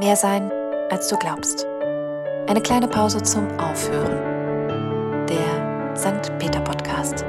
Mehr 0.00 0.16
sein, 0.16 0.50
als 0.88 1.08
du 1.08 1.18
glaubst. 1.18 1.66
Eine 2.46 2.62
kleine 2.62 2.88
Pause 2.88 3.22
zum 3.22 3.46
Aufhören. 3.60 5.26
Der 5.26 5.94
St. 5.94 6.38
Peter 6.38 6.62
Podcast. 6.62 7.22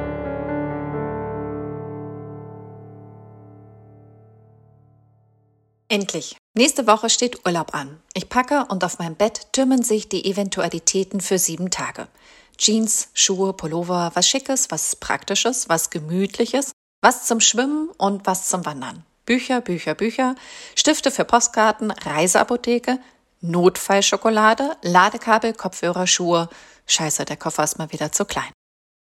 Endlich. 5.90 6.38
Nächste 6.54 6.88
Woche 6.88 7.10
steht 7.10 7.46
Urlaub 7.46 7.76
an. 7.76 8.00
Ich 8.14 8.30
packe 8.30 8.66
und 8.70 8.86
auf 8.86 9.00
meinem 9.00 9.16
Bett 9.16 9.52
türmen 9.52 9.84
sich 9.84 10.08
die 10.08 10.24
Eventualitäten 10.24 11.20
für 11.20 11.40
sieben 11.40 11.72
Tage. 11.72 12.08
Jeans, 12.56 13.10
Schuhe, 13.14 13.52
Pullover, 13.52 14.12
was 14.14 14.30
Schickes, 14.30 14.72
was 14.72 14.96
Praktisches, 14.96 15.68
was 15.68 15.90
Gemütliches, 15.90 16.72
was 17.02 17.28
zum 17.28 17.42
Schwimmen 17.42 17.90
und 17.98 18.26
was 18.26 18.48
zum 18.48 18.66
Wandern. 18.66 19.04
Bücher, 19.26 19.62
Bücher, 19.62 19.96
Bücher, 19.96 20.36
Stifte 20.76 21.12
für 21.12 21.26
Postkarten, 21.26 21.92
Reiseapotheke, 21.92 23.00
Notfallschokolade, 23.42 24.78
Ladekabel, 24.82 25.54
Kopfhörer, 25.54 26.08
Schuhe. 26.08 26.50
Scheiße, 26.88 27.26
der 27.26 27.38
Koffer 27.38 27.64
ist 27.64 27.78
mal 27.78 27.92
wieder 27.92 28.12
zu 28.12 28.26
klein. 28.26 28.52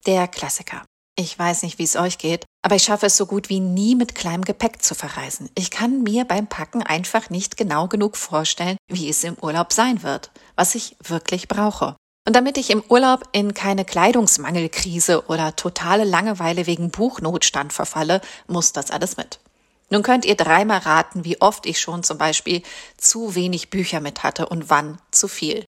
Der 0.06 0.28
Klassiker. 0.28 0.84
Ich 1.20 1.38
weiß 1.38 1.64
nicht, 1.64 1.80
wie 1.80 1.84
es 1.84 1.96
euch 1.96 2.20
geht, 2.20 2.46
aber 2.62 2.76
ich 2.76 2.84
schaffe 2.84 3.08
es 3.08 3.18
so 3.18 3.26
gut 3.26 3.50
wie 3.50 3.60
nie 3.60 3.96
mit 3.96 4.14
kleinem 4.14 4.46
Gepäck 4.46 4.84
zu 4.84 4.94
verreisen. 4.94 5.50
Ich 5.56 5.72
kann 5.72 6.04
mir 6.04 6.26
beim 6.26 6.48
Packen 6.48 6.84
einfach 6.84 7.30
nicht 7.30 7.58
genau 7.58 7.88
genug 7.88 8.18
vorstellen, 8.18 8.78
wie 8.88 9.10
es 9.10 9.24
im 9.24 9.36
Urlaub 9.42 9.74
sein 9.74 10.04
wird, 10.04 10.32
was 10.56 10.76
ich 10.76 10.96
wirklich 11.04 11.48
brauche. 11.48 11.96
Und 12.28 12.36
damit 12.36 12.58
ich 12.58 12.70
im 12.70 12.84
Urlaub 12.90 13.24
in 13.32 13.54
keine 13.54 13.86
Kleidungsmangelkrise 13.86 15.26
oder 15.28 15.56
totale 15.56 16.04
Langeweile 16.04 16.68
wegen 16.68 16.92
Buchnotstand 16.92 17.74
verfalle, 17.74 18.22
muss 18.48 18.74
das 18.74 18.92
alles 18.92 19.18
mit. 19.18 19.40
Nun 19.90 20.04
könnt 20.04 20.26
ihr 20.26 20.36
dreimal 20.36 20.80
raten, 20.80 21.24
wie 21.24 21.40
oft 21.42 21.66
ich 21.66 21.80
schon 21.80 22.04
zum 22.04 22.18
Beispiel 22.18 22.62
zu 22.98 23.36
wenig 23.36 23.70
Bücher 23.70 24.02
mit 24.02 24.24
hatte 24.24 24.48
und 24.48 24.70
wann 24.70 25.00
zu 25.12 25.28
viel. 25.28 25.66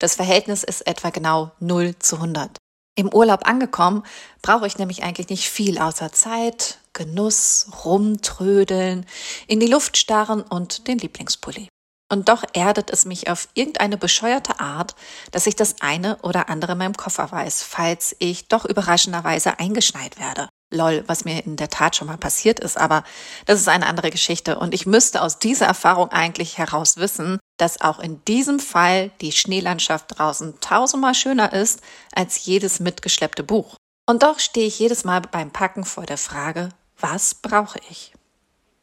Das 0.00 0.16
Verhältnis 0.16 0.64
ist 0.64 0.86
etwa 0.86 1.10
genau 1.10 1.52
0 1.60 1.94
zu 1.98 2.16
100. 2.16 2.56
Im 2.96 3.12
Urlaub 3.14 3.46
angekommen, 3.46 4.02
brauche 4.42 4.66
ich 4.66 4.78
nämlich 4.78 5.02
eigentlich 5.02 5.28
nicht 5.28 5.48
viel 5.48 5.78
außer 5.78 6.12
Zeit, 6.12 6.78
Genuss, 6.92 7.68
rumtrödeln, 7.84 9.06
in 9.46 9.60
die 9.60 9.68
Luft 9.68 9.96
starren 9.96 10.42
und 10.42 10.88
den 10.88 10.98
Lieblingspulli. 10.98 11.68
Und 12.12 12.28
doch 12.28 12.42
erdet 12.52 12.90
es 12.90 13.04
mich 13.04 13.30
auf 13.30 13.48
irgendeine 13.54 13.96
bescheuerte 13.96 14.58
Art, 14.58 14.96
dass 15.30 15.46
ich 15.46 15.54
das 15.54 15.76
eine 15.80 16.16
oder 16.22 16.48
andere 16.48 16.72
in 16.72 16.78
meinem 16.78 16.96
Koffer 16.96 17.30
weiß, 17.30 17.62
falls 17.62 18.16
ich 18.18 18.48
doch 18.48 18.64
überraschenderweise 18.64 19.60
eingeschneit 19.60 20.18
werde. 20.18 20.48
Lol, 20.72 21.02
was 21.06 21.24
mir 21.24 21.44
in 21.44 21.56
der 21.56 21.68
Tat 21.68 21.96
schon 21.96 22.06
mal 22.06 22.16
passiert 22.16 22.60
ist, 22.60 22.78
aber 22.78 23.02
das 23.46 23.60
ist 23.60 23.68
eine 23.68 23.86
andere 23.86 24.10
Geschichte 24.10 24.58
und 24.58 24.72
ich 24.72 24.86
müsste 24.86 25.20
aus 25.22 25.40
dieser 25.40 25.66
Erfahrung 25.66 26.10
eigentlich 26.10 26.58
heraus 26.58 26.96
wissen, 26.96 27.40
dass 27.56 27.80
auch 27.80 27.98
in 27.98 28.24
diesem 28.24 28.60
Fall 28.60 29.10
die 29.20 29.32
Schneelandschaft 29.32 30.18
draußen 30.18 30.60
tausendmal 30.60 31.14
schöner 31.14 31.52
ist 31.52 31.80
als 32.14 32.44
jedes 32.46 32.78
mitgeschleppte 32.78 33.42
Buch. 33.42 33.74
Und 34.08 34.22
doch 34.22 34.38
stehe 34.38 34.66
ich 34.66 34.78
jedes 34.78 35.04
Mal 35.04 35.20
beim 35.20 35.50
Packen 35.50 35.84
vor 35.84 36.06
der 36.06 36.18
Frage, 36.18 36.70
was 36.98 37.34
brauche 37.34 37.78
ich? 37.90 38.12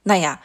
Naja, 0.03 0.39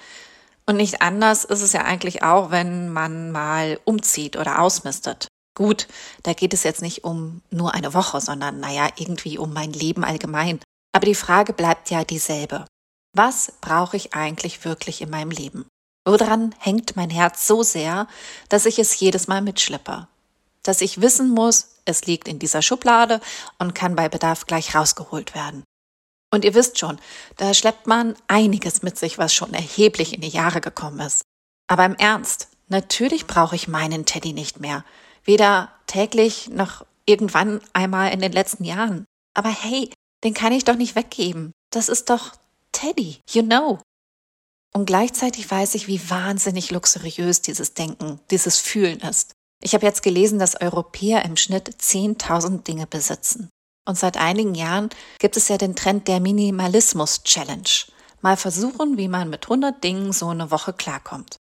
und 0.66 0.76
nicht 0.76 1.02
anders 1.02 1.44
ist 1.44 1.60
es 1.60 1.72
ja 1.72 1.82
eigentlich 1.82 2.22
auch, 2.22 2.50
wenn 2.50 2.88
man 2.88 3.32
mal 3.32 3.80
umzieht 3.84 4.36
oder 4.36 4.60
ausmistet. 4.60 5.28
Gut, 5.54 5.86
da 6.22 6.32
geht 6.32 6.54
es 6.54 6.62
jetzt 6.62 6.82
nicht 6.82 7.04
um 7.04 7.42
nur 7.50 7.74
eine 7.74 7.94
Woche, 7.94 8.20
sondern 8.20 8.60
naja, 8.60 8.88
irgendwie 8.96 9.38
um 9.38 9.52
mein 9.52 9.72
Leben 9.72 10.04
allgemein. 10.04 10.60
Aber 10.92 11.06
die 11.06 11.14
Frage 11.14 11.52
bleibt 11.52 11.90
ja 11.90 12.04
dieselbe. 12.04 12.66
Was 13.14 13.52
brauche 13.60 13.96
ich 13.96 14.14
eigentlich 14.14 14.64
wirklich 14.64 15.00
in 15.00 15.10
meinem 15.10 15.30
Leben? 15.30 15.66
Woran 16.06 16.54
hängt 16.58 16.96
mein 16.96 17.10
Herz 17.10 17.46
so 17.46 17.62
sehr, 17.62 18.08
dass 18.48 18.66
ich 18.66 18.78
es 18.78 18.98
jedes 18.98 19.28
Mal 19.28 19.42
mitschleppe? 19.42 20.08
Dass 20.62 20.80
ich 20.80 21.00
wissen 21.00 21.30
muss, 21.30 21.76
es 21.84 22.06
liegt 22.06 22.28
in 22.28 22.38
dieser 22.38 22.62
Schublade 22.62 23.20
und 23.58 23.74
kann 23.74 23.96
bei 23.96 24.08
Bedarf 24.08 24.46
gleich 24.46 24.74
rausgeholt 24.74 25.34
werden. 25.34 25.64
Und 26.32 26.44
ihr 26.44 26.54
wisst 26.54 26.78
schon, 26.78 26.98
da 27.36 27.52
schleppt 27.52 27.86
man 27.86 28.16
einiges 28.26 28.82
mit 28.82 28.98
sich, 28.98 29.18
was 29.18 29.34
schon 29.34 29.52
erheblich 29.52 30.14
in 30.14 30.22
die 30.22 30.28
Jahre 30.28 30.60
gekommen 30.60 31.00
ist. 31.00 31.22
Aber 31.68 31.84
im 31.84 31.94
Ernst, 31.96 32.48
natürlich 32.68 33.26
brauche 33.26 33.54
ich 33.54 33.68
meinen 33.68 34.06
Teddy 34.06 34.32
nicht 34.32 34.58
mehr. 34.58 34.84
Weder 35.24 35.70
täglich 35.86 36.48
noch 36.48 36.86
irgendwann 37.04 37.60
einmal 37.74 38.12
in 38.12 38.20
den 38.20 38.32
letzten 38.32 38.64
Jahren. 38.64 39.04
Aber 39.34 39.50
hey, 39.50 39.90
den 40.24 40.34
kann 40.34 40.52
ich 40.52 40.64
doch 40.64 40.76
nicht 40.76 40.94
weggeben. 40.94 41.52
Das 41.70 41.88
ist 41.88 42.10
doch 42.10 42.32
Teddy, 42.72 43.20
you 43.30 43.42
know. 43.42 43.80
Und 44.74 44.86
gleichzeitig 44.86 45.50
weiß 45.50 45.74
ich, 45.74 45.86
wie 45.86 46.08
wahnsinnig 46.10 46.70
luxuriös 46.70 47.42
dieses 47.42 47.74
Denken, 47.74 48.20
dieses 48.30 48.58
Fühlen 48.58 49.00
ist. 49.00 49.32
Ich 49.62 49.74
habe 49.74 49.86
jetzt 49.86 50.02
gelesen, 50.02 50.38
dass 50.38 50.60
Europäer 50.60 51.24
im 51.24 51.36
Schnitt 51.36 51.68
10.000 51.68 52.64
Dinge 52.64 52.86
besitzen. 52.86 53.50
Und 53.86 53.98
seit 53.98 54.16
einigen 54.16 54.54
Jahren 54.54 54.90
gibt 55.18 55.36
es 55.36 55.48
ja 55.48 55.58
den 55.58 55.76
Trend 55.76 56.08
der 56.08 56.20
Minimalismus 56.20 57.22
Challenge. 57.22 57.68
Mal 58.20 58.36
versuchen, 58.36 58.96
wie 58.96 59.08
man 59.08 59.28
mit 59.28 59.44
100 59.44 59.82
Dingen 59.82 60.12
so 60.12 60.28
eine 60.28 60.50
Woche 60.50 60.72
klarkommt. 60.72 61.36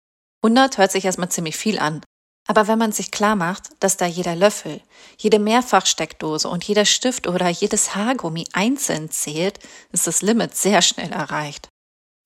100 0.44 0.78
hört 0.78 0.92
sich 0.92 1.06
erstmal 1.06 1.30
ziemlich 1.30 1.58
viel 1.58 1.80
an, 1.80 2.02
aber 2.50 2.68
wenn 2.68 2.80
man 2.80 2.92
sich 2.92 3.12
klar 3.12 3.36
macht, 3.36 3.70
dass 3.80 3.96
da 3.96 4.08
jeder 4.08 4.36
Löffel, 4.36 4.82
jede 5.20 5.38
Mehrfachsteckdose 5.38 6.50
und 6.50 6.64
jeder 6.64 6.86
Stift 6.86 7.28
oder 7.28 7.48
jedes 7.48 7.94
Haargummi 7.94 8.48
einzeln 8.54 9.12
zählt, 9.12 9.60
ist 9.92 10.08
das 10.08 10.24
Limit 10.24 10.56
sehr 10.56 10.82
schnell 10.82 11.12
erreicht. 11.12 11.70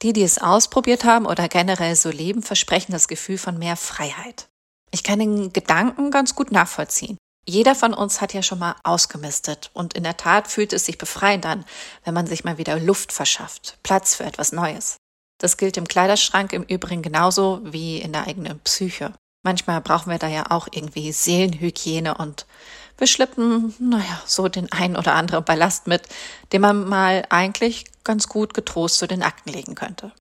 Die, 0.01 0.13
die 0.13 0.23
es 0.23 0.38
ausprobiert 0.38 1.03
haben 1.03 1.25
oder 1.25 1.50
generell 1.50 1.97
so 1.97 2.09
leben, 2.09 2.41
versprechen 2.41 2.94
das 2.94 3.09
Gefühl 3.09 3.38
von 3.38 3.59
mehr 3.59 3.75
Freiheit. 3.75 4.47
Ich 4.91 5.03
kann 5.03 5.19
den 5.19 5.51
Gedanken 5.51 6.09
ganz 6.09 6.35
gut 6.35 6.53
nachvollziehen. 6.53 7.17
Jeder 7.45 7.75
von 7.75 7.94
uns 7.94 8.22
hat 8.22 8.34
ja 8.34 8.44
schon 8.44 8.59
mal 8.59 8.78
ausgemistet 8.85 9.72
und 9.73 9.94
in 9.94 10.03
der 10.03 10.16
Tat 10.16 10.47
fühlt 10.47 10.72
es 10.72 10.85
sich 10.85 10.97
befreiend 10.97 11.45
an, 11.45 11.66
wenn 12.05 12.13
man 12.13 12.28
sich 12.28 12.45
mal 12.45 12.57
wieder 12.57 12.79
Luft 12.79 13.11
verschafft, 13.11 13.78
Platz 13.84 14.16
für 14.16 14.23
etwas 14.23 14.53
Neues. 14.53 14.95
Das 15.38 15.57
gilt 15.57 15.75
im 15.75 15.90
Kleiderschrank 15.90 16.53
im 16.53 16.63
Übrigen 16.63 17.01
genauso 17.01 17.59
wie 17.66 17.97
in 17.97 18.13
der 18.13 18.25
eigenen 18.25 18.61
Psyche. 18.61 19.13
Manchmal 19.43 19.81
brauchen 19.81 20.09
wir 20.09 20.19
da 20.19 20.27
ja 20.27 20.51
auch 20.51 20.67
irgendwie 20.71 21.11
Seelenhygiene 21.11 22.15
und 22.15 22.45
wir 22.97 23.07
schleppen, 23.07 23.75
naja, 23.79 24.21
so 24.25 24.47
den 24.47 24.71
ein 24.71 24.95
oder 24.95 25.15
anderen 25.15 25.43
Ballast 25.43 25.87
mit, 25.87 26.03
den 26.51 26.61
man 26.61 26.87
mal 26.87 27.25
eigentlich 27.29 27.85
ganz 28.03 28.29
gut 28.29 28.53
getrost 28.53 28.97
zu 28.97 29.07
den 29.07 29.23
Akten 29.23 29.51
legen 29.51 29.75
könnte. 29.75 30.11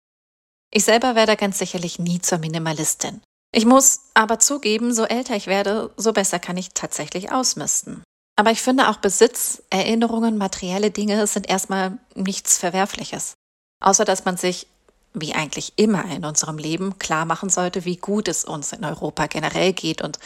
Ich 0.72 0.84
selber 0.84 1.14
werde 1.14 1.36
ganz 1.36 1.58
sicherlich 1.58 1.98
nie 1.98 2.20
zur 2.20 2.38
Minimalistin. 2.38 3.20
Ich 3.54 3.66
muss 3.66 4.00
aber 4.14 4.38
zugeben, 4.38 4.94
so 4.94 5.04
älter 5.04 5.36
ich 5.36 5.46
werde, 5.46 5.90
so 5.96 6.12
besser 6.12 6.38
kann 6.38 6.56
ich 6.56 6.70
tatsächlich 6.72 7.30
ausmisten. 7.30 8.02
Aber 8.36 8.50
ich 8.50 8.62
finde 8.62 8.88
auch 8.88 8.96
Besitz, 8.96 9.62
Erinnerungen, 9.68 10.38
materielle 10.38 10.90
Dinge 10.90 11.26
sind 11.26 11.48
erstmal 11.50 11.98
nichts 12.14 12.56
Verwerfliches. 12.56 13.34
Außer 13.80 14.06
dass 14.06 14.24
man 14.24 14.38
sich 14.38 14.66
wie 15.14 15.34
eigentlich 15.34 15.74
immer 15.76 16.04
in 16.06 16.24
unserem 16.24 16.58
Leben 16.58 16.98
klar 16.98 17.24
machen 17.24 17.50
sollte, 17.50 17.84
wie 17.84 17.96
gut 17.96 18.28
es 18.28 18.44
uns 18.44 18.72
in 18.72 18.84
Europa 18.84 19.26
generell 19.26 19.72
geht 19.72 20.02
und 20.02 20.18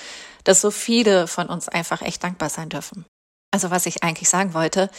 dass 0.44 0.60
so 0.60 0.70
viele 0.70 1.26
von 1.26 1.48
uns 1.48 1.68
einfach 1.68 2.02
echt 2.02 2.22
dankbar 2.22 2.50
sein 2.50 2.68
dürfen. 2.68 3.04
Also 3.50 3.70
was 3.70 3.86
ich 3.86 4.02
eigentlich 4.02 4.28
sagen 4.28 4.54
wollte, 4.54 4.90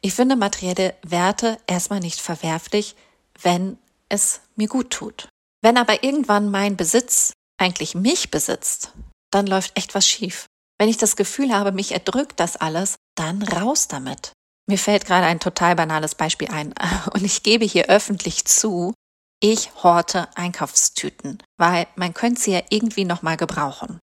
ich 0.00 0.14
finde 0.14 0.36
materielle 0.36 0.94
Werte 1.02 1.58
erstmal 1.66 2.00
nicht 2.00 2.20
verwerflich, 2.20 2.96
wenn 3.42 3.78
es 4.08 4.40
mir 4.56 4.68
gut 4.68 4.90
tut. 4.90 5.28
Wenn 5.62 5.76
aber 5.76 6.02
irgendwann 6.02 6.50
mein 6.50 6.76
Besitz 6.76 7.32
eigentlich 7.58 7.94
mich 7.94 8.30
besitzt, 8.30 8.92
dann 9.30 9.46
läuft 9.46 9.76
echt 9.76 9.94
was 9.94 10.06
schief. 10.06 10.46
Wenn 10.78 10.88
ich 10.88 10.96
das 10.96 11.16
Gefühl 11.16 11.52
habe, 11.52 11.72
mich 11.72 11.92
erdrückt 11.92 12.38
das 12.40 12.56
alles, 12.56 12.94
dann 13.16 13.42
raus 13.42 13.88
damit. 13.88 14.32
Mir 14.68 14.78
fällt 14.78 15.06
gerade 15.06 15.26
ein 15.26 15.40
total 15.40 15.74
banales 15.74 16.14
Beispiel 16.14 16.48
ein 16.48 16.74
und 17.12 17.24
ich 17.24 17.42
gebe 17.42 17.64
hier 17.64 17.86
öffentlich 17.86 18.44
zu, 18.44 18.94
ich 19.40 19.70
horte 19.82 20.28
Einkaufstüten, 20.34 21.42
weil 21.58 21.86
man 21.96 22.14
könnte 22.14 22.40
sie 22.40 22.52
ja 22.52 22.62
irgendwie 22.70 23.04
nochmal 23.04 23.36
gebrauchen. 23.36 24.00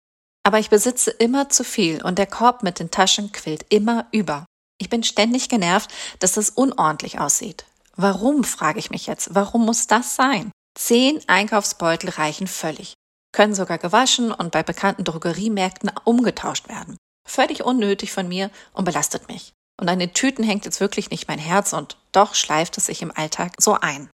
Aber 0.44 0.58
ich 0.58 0.70
besitze 0.70 1.10
immer 1.10 1.50
zu 1.50 1.64
viel 1.64 2.02
und 2.02 2.18
der 2.18 2.26
Korb 2.26 2.62
mit 2.62 2.78
den 2.78 2.90
Taschen 2.90 3.32
quillt 3.32 3.66
immer 3.68 4.06
über. 4.12 4.46
Ich 4.80 4.88
bin 4.88 5.02
ständig 5.02 5.48
genervt, 5.48 5.90
dass 6.20 6.32
das 6.32 6.50
unordentlich 6.50 7.18
aussieht. 7.18 7.66
Warum, 7.96 8.44
frage 8.44 8.78
ich 8.78 8.90
mich 8.90 9.06
jetzt, 9.06 9.34
warum 9.34 9.66
muss 9.66 9.86
das 9.86 10.16
sein? 10.16 10.52
Zehn 10.78 11.20
Einkaufsbeutel 11.26 12.10
reichen 12.10 12.46
völlig, 12.46 12.94
können 13.32 13.54
sogar 13.54 13.78
gewaschen 13.78 14.32
und 14.32 14.52
bei 14.52 14.62
bekannten 14.62 15.04
Drogeriemärkten 15.04 15.90
umgetauscht 16.04 16.68
werden. 16.68 16.96
Völlig 17.28 17.64
unnötig 17.64 18.12
von 18.12 18.28
mir 18.28 18.50
und 18.72 18.84
belastet 18.84 19.28
mich. 19.28 19.52
Und 19.80 19.88
an 19.88 19.98
den 19.98 20.14
Tüten 20.14 20.44
hängt 20.44 20.64
jetzt 20.64 20.80
wirklich 20.80 21.10
nicht 21.10 21.28
mein 21.28 21.38
Herz 21.38 21.72
und 21.72 21.98
doch 22.12 22.34
schleift 22.34 22.78
es 22.78 22.86
sich 22.86 23.02
im 23.02 23.14
Alltag 23.14 23.52
so 23.58 23.74
ein. 23.74 24.08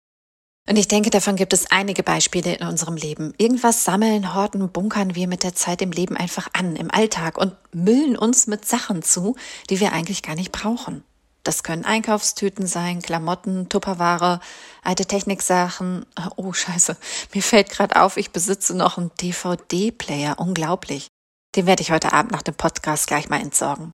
Und 0.69 0.76
ich 0.76 0.87
denke, 0.87 1.11
davon 1.11 1.35
gibt 1.35 1.53
es 1.53 1.70
einige 1.73 2.05
Beispiele 2.05 2.55
in 2.55 2.67
unserem 2.67 2.97
Leben. 2.97 3.35
Irgendwas 3.37 3.85
sammeln, 3.85 4.35
horten, 4.35 4.70
bunkern 4.70 5.17
wir 5.17 5.26
mit 5.26 5.43
der 5.43 5.55
Zeit 5.55 5.82
im 5.82 5.91
Leben 5.91 6.17
einfach 6.17 6.49
an, 6.53 6.76
im 6.76 6.91
Alltag 6.91 7.37
und 7.37 7.56
müllen 7.73 8.17
uns 8.17 8.47
mit 8.47 8.64
Sachen 8.64 9.03
zu, 9.03 9.35
die 9.70 9.81
wir 9.81 9.93
eigentlich 9.93 10.23
gar 10.23 10.37
nicht 10.37 10.53
brauchen. 10.53 11.03
Das 11.43 11.64
können 11.64 11.85
Einkaufstüten 11.85 12.69
sein, 12.69 13.03
Klamotten, 13.03 13.69
Tupperware, 13.69 14.38
alte 14.82 15.06
Techniksachen. 15.06 16.06
Oh 16.37 16.53
scheiße, 16.53 16.97
mir 17.35 17.43
fällt 17.43 17.70
gerade 17.70 18.00
auf, 18.00 18.17
ich 18.17 18.31
besitze 18.31 18.76
noch 18.76 18.97
einen 18.99 19.11
DVD-Player. 19.20 20.38
Unglaublich. 20.38 21.09
Den 21.56 21.67
werde 21.67 21.82
ich 21.82 21.91
heute 21.91 22.12
Abend 22.12 22.31
nach 22.31 22.43
dem 22.43 22.55
Podcast 22.55 23.09
gleich 23.09 23.29
mal 23.29 23.41
entsorgen. 23.41 23.91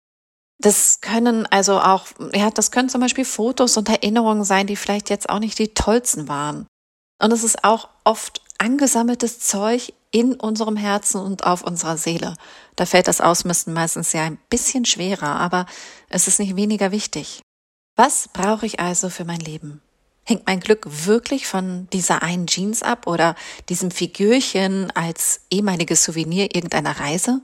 Das 0.61 1.01
können 1.01 1.47
also 1.47 1.81
auch, 1.81 2.07
ja, 2.33 2.51
das 2.51 2.71
können 2.71 2.89
zum 2.89 3.01
Beispiel 3.01 3.25
Fotos 3.25 3.77
und 3.77 3.89
Erinnerungen 3.89 4.45
sein, 4.45 4.67
die 4.67 4.77
vielleicht 4.77 5.09
jetzt 5.09 5.29
auch 5.29 5.39
nicht 5.39 5.59
die 5.59 5.73
tollsten 5.73 6.29
waren. 6.29 6.67
Und 7.23 7.33
es 7.33 7.45
ist 7.45 7.65
auch 7.65 7.89
oft 8.05 8.43
angesammeltes 8.59 9.39
Zeug 9.39 9.93
in 10.11 10.35
unserem 10.35 10.77
Herzen 10.77 11.21
und 11.21 11.45
auf 11.45 11.63
unserer 11.63 11.97
Seele. 11.97 12.35
Da 12.77 12.87
fällt 12.87 13.09
das 13.09 13.21
Ausmisten 13.21 13.73
meistens 13.73 14.13
ja 14.13 14.23
ein 14.23 14.39
bisschen 14.51 14.85
schwerer, 14.85 15.37
aber 15.37 15.67
es 16.09 16.27
ist 16.27 16.41
nicht 16.41 16.57
weniger 16.57 16.91
wichtig. 16.91 17.41
Was 17.95 18.29
brauche 18.33 18.67
ich 18.67 18.81
also 18.81 19.11
für 19.11 19.25
mein 19.25 19.41
Leben? 19.41 19.83
Hängt 20.25 20.47
mein 20.47 20.61
Glück 20.61 20.87
wirklich 21.07 21.47
von 21.47 21.89
dieser 21.93 22.23
einen 22.23 22.47
Jeans 22.47 22.83
ab 22.83 23.07
oder 23.07 23.35
diesem 23.69 23.91
Figürchen 23.91 24.91
als 24.93 25.41
ehemaliges 25.51 26.05
Souvenir 26.05 26.55
irgendeiner 26.55 27.01
Reise? 27.01 27.41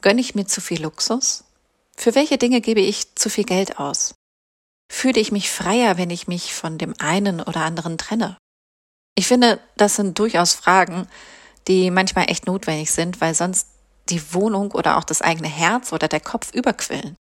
Gönne 0.00 0.20
ich 0.20 0.34
mir 0.34 0.46
zu 0.46 0.60
viel 0.60 0.82
Luxus? 0.82 1.44
Für 2.00 2.14
welche 2.14 2.38
Dinge 2.38 2.62
gebe 2.62 2.80
ich 2.80 3.14
zu 3.14 3.28
viel 3.28 3.44
Geld 3.44 3.78
aus? 3.78 4.14
Fühle 4.90 5.20
ich 5.20 5.32
mich 5.32 5.50
freier, 5.50 5.98
wenn 5.98 6.08
ich 6.08 6.28
mich 6.28 6.54
von 6.54 6.78
dem 6.78 6.94
einen 6.98 7.42
oder 7.42 7.60
anderen 7.60 7.98
trenne? 7.98 8.38
Ich 9.18 9.26
finde, 9.26 9.60
das 9.76 9.96
sind 9.96 10.18
durchaus 10.18 10.54
Fragen, 10.54 11.06
die 11.68 11.90
manchmal 11.90 12.30
echt 12.30 12.46
notwendig 12.46 12.90
sind, 12.90 13.20
weil 13.20 13.34
sonst 13.34 13.68
die 14.08 14.32
Wohnung 14.32 14.70
oder 14.72 14.96
auch 14.96 15.04
das 15.04 15.20
eigene 15.20 15.48
Herz 15.48 15.92
oder 15.92 16.08
der 16.08 16.20
Kopf 16.20 16.54
überquillen. 16.54 17.16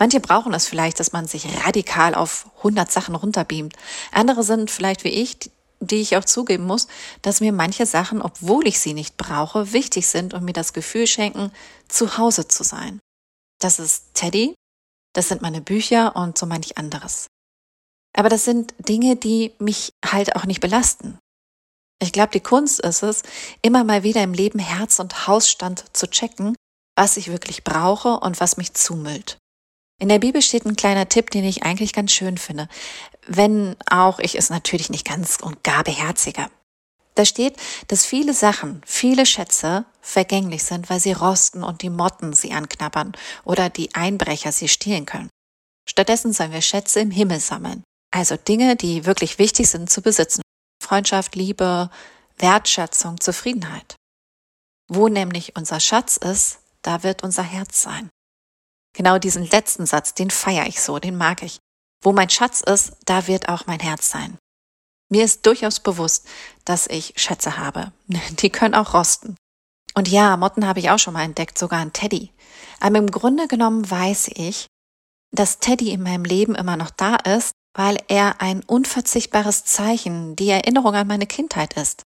Manche 0.00 0.20
brauchen 0.20 0.54
es 0.54 0.66
vielleicht, 0.66 1.00
dass 1.00 1.12
man 1.12 1.26
sich 1.26 1.66
radikal 1.66 2.14
auf 2.14 2.46
100 2.58 2.90
Sachen 2.90 3.14
runterbeamt. 3.14 3.74
Andere 4.10 4.42
sind 4.42 4.70
vielleicht 4.70 5.04
wie 5.04 5.08
ich, 5.08 5.50
die 5.80 6.00
ich 6.00 6.16
auch 6.16 6.24
zugeben 6.24 6.64
muss, 6.64 6.88
dass 7.20 7.42
mir 7.42 7.52
manche 7.52 7.84
Sachen, 7.84 8.22
obwohl 8.22 8.66
ich 8.68 8.80
sie 8.80 8.94
nicht 8.94 9.18
brauche, 9.18 9.74
wichtig 9.74 10.06
sind 10.06 10.32
und 10.32 10.44
mir 10.44 10.54
das 10.54 10.72
Gefühl 10.72 11.06
schenken, 11.06 11.52
zu 11.88 12.16
Hause 12.16 12.48
zu 12.48 12.64
sein. 12.64 13.00
Das 13.58 13.78
ist 13.78 14.14
Teddy, 14.14 14.54
das 15.14 15.28
sind 15.28 15.42
meine 15.42 15.60
Bücher 15.60 16.14
und 16.16 16.38
so 16.38 16.46
manch 16.46 16.78
anderes. 16.78 17.26
Aber 18.16 18.28
das 18.28 18.44
sind 18.44 18.74
Dinge, 18.78 19.16
die 19.16 19.52
mich 19.58 19.92
halt 20.04 20.36
auch 20.36 20.44
nicht 20.44 20.60
belasten. 20.60 21.18
Ich 22.00 22.12
glaube, 22.12 22.30
die 22.32 22.40
Kunst 22.40 22.80
ist 22.80 23.02
es, 23.02 23.22
immer 23.62 23.82
mal 23.84 24.02
wieder 24.02 24.22
im 24.22 24.32
Leben 24.32 24.60
Herz 24.60 25.00
und 25.00 25.26
Hausstand 25.26 25.84
zu 25.96 26.08
checken, 26.08 26.54
was 26.96 27.16
ich 27.16 27.30
wirklich 27.30 27.64
brauche 27.64 28.20
und 28.20 28.40
was 28.40 28.56
mich 28.56 28.74
zumüllt. 28.74 29.38
In 30.00 30.08
der 30.08 30.20
Bibel 30.20 30.42
steht 30.42 30.64
ein 30.64 30.76
kleiner 30.76 31.08
Tipp, 31.08 31.30
den 31.30 31.44
ich 31.44 31.64
eigentlich 31.64 31.92
ganz 31.92 32.12
schön 32.12 32.38
finde, 32.38 32.68
wenn 33.26 33.76
auch 33.90 34.20
ich 34.20 34.36
es 34.36 34.48
natürlich 34.50 34.90
nicht 34.90 35.06
ganz 35.06 35.38
und 35.42 35.64
gar 35.64 35.82
beherzige. 35.82 36.48
Da 37.16 37.24
steht, 37.24 37.56
dass 37.88 38.06
viele 38.06 38.32
Sachen, 38.32 38.80
viele 38.86 39.26
Schätze 39.26 39.84
vergänglich 40.08 40.64
sind, 40.64 40.90
weil 40.90 41.00
sie 41.00 41.12
rosten 41.12 41.62
und 41.62 41.82
die 41.82 41.90
Motten 41.90 42.32
sie 42.32 42.52
anknabbern 42.52 43.12
oder 43.44 43.70
die 43.70 43.94
Einbrecher 43.94 44.52
sie 44.52 44.68
stehlen 44.68 45.06
können. 45.06 45.30
Stattdessen 45.88 46.32
sollen 46.32 46.52
wir 46.52 46.62
Schätze 46.62 47.00
im 47.00 47.10
Himmel 47.10 47.40
sammeln. 47.40 47.82
Also 48.10 48.36
Dinge, 48.36 48.76
die 48.76 49.04
wirklich 49.04 49.38
wichtig 49.38 49.68
sind 49.68 49.90
zu 49.90 50.02
besitzen. 50.02 50.42
Freundschaft, 50.82 51.34
Liebe, 51.34 51.90
Wertschätzung, 52.38 53.20
Zufriedenheit. 53.20 53.96
Wo 54.88 55.08
nämlich 55.08 55.56
unser 55.56 55.80
Schatz 55.80 56.16
ist, 56.16 56.60
da 56.82 57.02
wird 57.02 57.22
unser 57.22 57.42
Herz 57.42 57.82
sein. 57.82 58.08
Genau 58.96 59.18
diesen 59.18 59.48
letzten 59.48 59.86
Satz, 59.86 60.14
den 60.14 60.30
feiere 60.30 60.66
ich 60.66 60.80
so, 60.80 60.98
den 60.98 61.16
mag 61.16 61.42
ich. 61.42 61.58
Wo 62.02 62.12
mein 62.12 62.30
Schatz 62.30 62.62
ist, 62.62 62.92
da 63.04 63.26
wird 63.26 63.48
auch 63.48 63.66
mein 63.66 63.80
Herz 63.80 64.10
sein. 64.10 64.38
Mir 65.10 65.24
ist 65.24 65.44
durchaus 65.46 65.80
bewusst, 65.80 66.26
dass 66.64 66.86
ich 66.86 67.14
Schätze 67.16 67.58
habe. 67.58 67.92
Die 68.08 68.50
können 68.50 68.74
auch 68.74 68.94
rosten. 68.94 69.36
Und 69.94 70.08
ja, 70.08 70.36
Motten 70.36 70.66
habe 70.66 70.80
ich 70.80 70.90
auch 70.90 70.98
schon 70.98 71.14
mal 71.14 71.24
entdeckt, 71.24 71.58
sogar 71.58 71.80
ein 71.80 71.92
Teddy. 71.92 72.32
Aber 72.80 72.98
im 72.98 73.10
Grunde 73.10 73.48
genommen 73.48 73.90
weiß 73.90 74.30
ich, 74.34 74.66
dass 75.32 75.58
Teddy 75.58 75.90
in 75.90 76.02
meinem 76.02 76.24
Leben 76.24 76.54
immer 76.54 76.76
noch 76.76 76.90
da 76.90 77.16
ist, 77.16 77.52
weil 77.74 77.98
er 78.08 78.40
ein 78.40 78.62
unverzichtbares 78.64 79.64
Zeichen, 79.64 80.36
die 80.36 80.50
Erinnerung 80.50 80.94
an 80.94 81.06
meine 81.06 81.26
Kindheit 81.26 81.74
ist. 81.74 82.02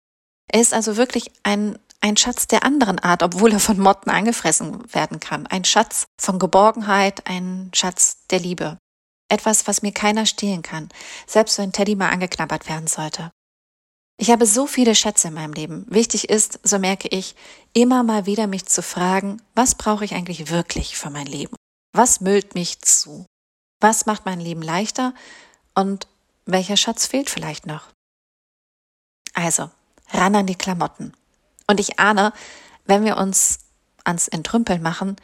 Er 0.51 0.61
ist 0.61 0.75
also 0.75 0.97
wirklich 0.97 1.31
ein, 1.45 1.79
ein 2.01 2.17
Schatz 2.17 2.47
der 2.47 2.65
anderen 2.65 2.99
Art, 2.99 3.23
obwohl 3.23 3.53
er 3.53 3.61
von 3.61 3.79
Motten 3.79 4.11
angefressen 4.11 4.83
werden 4.93 5.21
kann. 5.21 5.47
Ein 5.47 5.65
Schatz 5.65 6.05
von 6.21 6.39
Geborgenheit, 6.39 7.27
ein 7.27 7.71
Schatz 7.75 8.27
der 8.31 8.41
Liebe. 8.41 8.79
Etwas, 9.31 9.67
was 9.67 9.83
mir 9.83 9.93
keiner 9.93 10.27
stehlen 10.27 10.63
kann, 10.63 10.91
selbst 11.27 11.57
wenn 11.57 11.73
Teddy 11.73 11.95
mal 11.95 12.11
angeknabbert 12.11 12.69
werden 12.69 12.87
sollte. 12.87 13.31
Ich 14.23 14.31
habe 14.31 14.47
so 14.47 14.69
viele 14.69 14.95
Schätze 14.95 15.27
in 15.27 15.35
meinem 15.35 15.53
Leben. 15.53 15.85
Wichtig 15.89 16.31
ist, 16.31 16.61
so 16.63 16.79
merke 16.79 17.09
ich, 17.09 17.35
immer 17.73 18.05
mal 18.05 18.25
wieder 18.25 18.47
mich 18.47 18.67
zu 18.67 18.81
fragen, 18.81 19.43
was 19.57 19.75
brauche 19.75 20.05
ich 20.05 20.15
eigentlich 20.15 20.49
wirklich 20.49 20.97
für 20.97 21.11
mein 21.11 21.27
Leben? 21.27 21.57
Was 21.93 22.21
müllt 22.21 22.55
mich 22.55 22.81
zu? 22.83 23.27
Was 23.81 24.07
macht 24.07 24.25
mein 24.25 24.39
Leben 24.39 24.63
leichter? 24.63 25.13
Und 25.75 26.07
welcher 26.47 26.77
Schatz 26.77 27.05
fehlt 27.05 27.31
vielleicht 27.31 27.67
noch? 27.67 27.89
Also, 29.35 29.71
ran 30.11 30.37
an 30.37 30.47
die 30.47 30.55
Klamotten. 30.55 31.15
Und 31.67 31.81
ich 31.81 31.99
ahne, 31.99 32.33
wenn 32.85 33.05
wir 33.05 33.17
uns 33.17 33.59
ans 34.05 34.29
Entrümpeln 34.29 34.83
machen, 34.83 35.17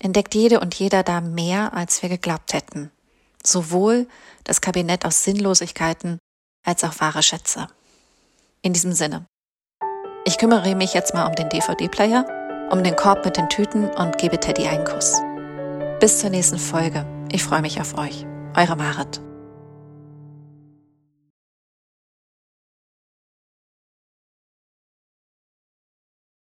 entdeckt 0.00 0.32
jede 0.32 0.60
und 0.60 0.76
jeder 0.76 1.02
da 1.02 1.20
mehr, 1.20 1.74
als 1.74 2.02
wir 2.02 2.08
geglaubt 2.08 2.52
hätten. 2.52 2.92
Sowohl 3.44 4.06
das 4.44 4.60
Kabinett 4.60 5.04
aus 5.04 5.24
Sinnlosigkeiten 5.24 6.20
als 6.64 6.84
auch 6.84 7.00
wahre 7.00 7.24
Schätze. 7.24 7.66
In 8.64 8.72
diesem 8.72 8.92
Sinne. 8.92 9.26
Ich 10.24 10.38
kümmere 10.38 10.74
mich 10.74 10.94
jetzt 10.94 11.12
mal 11.12 11.26
um 11.26 11.34
den 11.34 11.50
DVD-Player, 11.50 12.68
um 12.70 12.82
den 12.82 12.96
Korb 12.96 13.22
mit 13.26 13.36
den 13.36 13.50
Tüten 13.50 13.90
und 13.90 14.16
gebe 14.16 14.40
Teddy 14.40 14.66
einen 14.66 14.84
Kuss. 14.84 15.20
Bis 16.00 16.20
zur 16.20 16.30
nächsten 16.30 16.58
Folge. 16.58 17.04
Ich 17.30 17.44
freue 17.44 17.60
mich 17.60 17.78
auf 17.78 17.98
euch. 17.98 18.24
Eure 18.56 18.76
Marit. 18.76 19.20